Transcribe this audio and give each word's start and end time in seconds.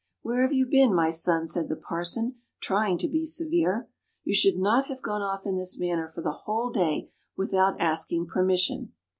"Where 0.23 0.41
have 0.41 0.51
you 0.51 0.65
been, 0.65 0.95
my 0.95 1.11
son?" 1.11 1.45
said 1.45 1.69
the 1.69 1.75
parson, 1.75 2.37
trying 2.59 2.97
to 2.97 3.07
be 3.07 3.23
severe. 3.23 3.87
"You 4.23 4.33
should 4.33 4.57
not 4.57 4.87
have 4.87 5.03
gone 5.03 5.21
off 5.21 5.45
in 5.45 5.57
this 5.59 5.77
manner 5.77 6.07
for 6.07 6.21
the 6.21 6.31
whole 6.31 6.71
day 6.71 7.11
without 7.37 7.79
asking 7.79 8.25
permission." 8.25 8.93